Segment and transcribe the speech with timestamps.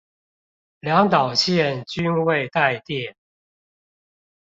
[0.79, 3.13] 兩導線均未帶電